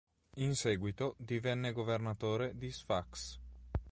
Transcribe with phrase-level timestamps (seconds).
[0.37, 3.37] In seguito divenne governatore di Sfax.